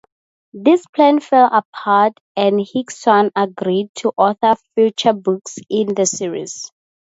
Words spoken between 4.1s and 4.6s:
author